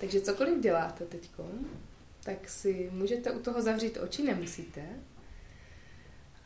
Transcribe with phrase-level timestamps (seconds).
[0.00, 1.30] Takže cokoliv děláte teď,
[2.22, 4.82] tak si můžete u toho zavřít oči, nemusíte.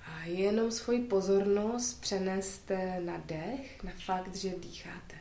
[0.06, 5.16] A jenom svoji pozornost přeneste na dech, na fakt, že dýcháte.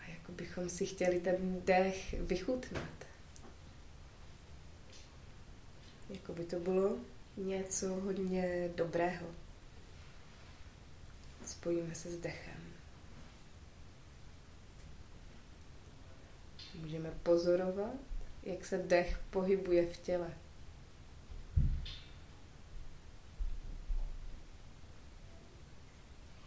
[0.00, 3.06] A jako bychom si chtěli ten dech vychutnat.
[6.10, 6.96] Jako by to bylo
[7.36, 9.26] něco hodně dobrého.
[11.46, 12.69] Spojíme se s dechem.
[16.80, 17.94] Můžeme pozorovat,
[18.42, 20.34] jak se dech pohybuje v těle.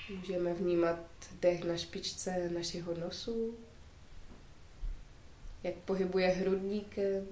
[0.09, 0.99] Můžeme vnímat
[1.41, 3.57] dech na špičce našeho nosu,
[5.63, 7.27] jak pohybuje hrudníkem,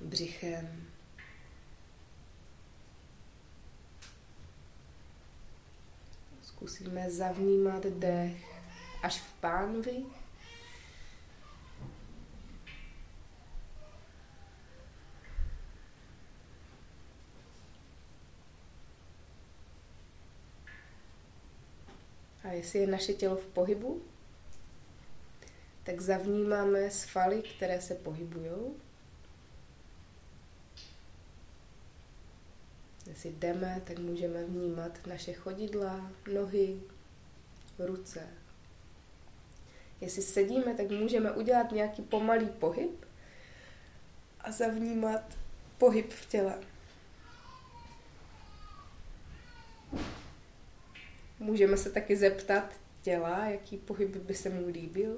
[0.00, 0.86] břichem.
[6.42, 8.62] Zkusíme zavnímat dech
[9.02, 10.04] až v pánvi.
[22.60, 24.02] Jestli je naše tělo v pohybu,
[25.82, 28.52] tak zavnímáme svaly, které se pohybují.
[33.06, 36.80] Jestli jdeme, tak můžeme vnímat naše chodidla, nohy,
[37.78, 38.28] ruce.
[40.00, 43.04] Jestli sedíme, tak můžeme udělat nějaký pomalý pohyb
[44.40, 45.38] a zavnímat
[45.78, 46.58] pohyb v těle.
[51.40, 55.16] Můžeme se taky zeptat těla, jaký pohyb by se mu líbil.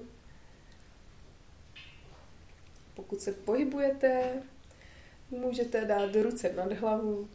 [2.95, 4.43] Pokud se pohybujete,
[5.31, 7.29] můžete dát ruce nad hlavu,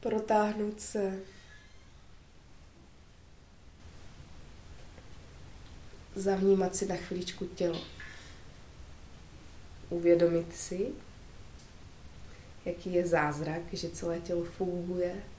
[0.00, 1.20] protáhnout se.
[6.14, 7.84] Zavnímat si na chvíličku tělo.
[9.90, 10.92] Uvědomit si,
[12.64, 15.33] jaký je zázrak, že celé tělo funguje.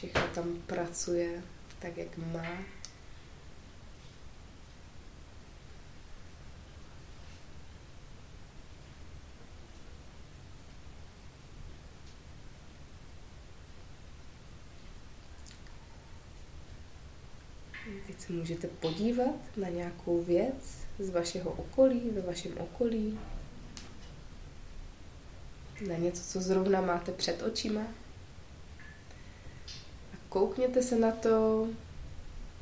[0.00, 1.42] Všechno tam pracuje
[1.78, 2.46] tak, jak má.
[18.06, 23.18] Teď se můžete podívat na nějakou věc z vašeho okolí, ve vašem okolí,
[25.88, 27.82] na něco, co zrovna máte před očima.
[30.30, 31.66] Koukněte se na to,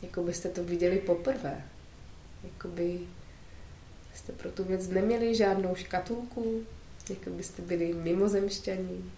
[0.02, 1.64] jako byste to viděli poprvé.
[2.42, 2.68] Jako
[4.14, 6.62] jste pro tu věc neměli žádnou škatulku,
[7.10, 9.12] jako byste byli mimozemšťaní.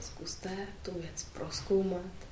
[0.00, 2.28] Zkuste tu věc proskoumat.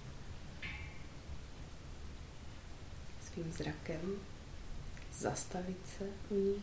[3.36, 4.16] svým zrakem,
[5.12, 6.62] zastavit se u ní.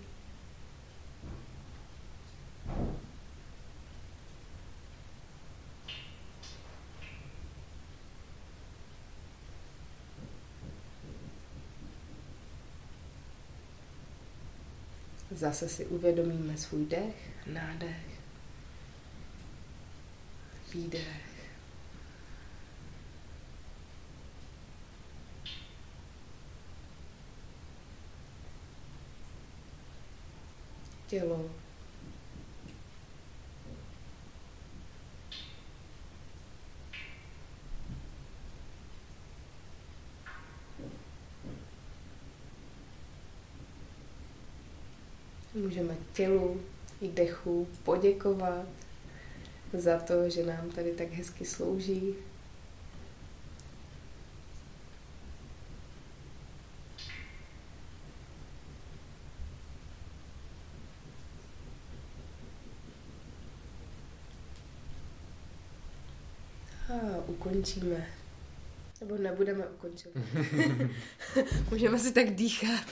[15.32, 18.20] Zase si uvědomíme svůj dech, nádech,
[20.74, 21.34] výdech.
[31.14, 31.63] tělo.
[45.56, 46.62] Můžeme tělu
[47.02, 48.66] i dechu poděkovat
[49.74, 52.16] za to, že nám tady tak hezky slouží.
[67.28, 68.08] ukončíme.
[69.02, 70.18] Nebo nebudeme ukončovat.
[71.72, 72.86] Můžeme si tak dýchat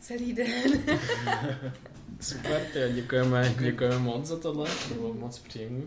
[0.00, 0.72] celý den.
[2.22, 5.82] Super, tě, děkujeme, děkujeme moc za tohle, to bylo moc příjemné.